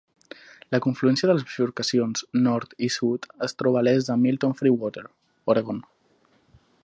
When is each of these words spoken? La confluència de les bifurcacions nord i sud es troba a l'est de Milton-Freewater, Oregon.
La 0.75 0.79
confluència 0.85 1.27
de 1.31 1.35
les 1.37 1.43
bifurcacions 1.49 2.25
nord 2.47 2.73
i 2.89 2.89
sud 2.97 3.29
es 3.49 3.55
troba 3.59 3.81
a 3.83 3.87
l'est 3.89 4.09
de 4.13 4.17
Milton-Freewater, 4.23 5.05
Oregon. 5.55 5.85